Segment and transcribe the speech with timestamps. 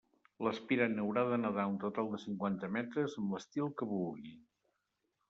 [0.45, 4.33] L'aspirant haurà de nedar un total de cinquanta metres amb l'estil que vulgui.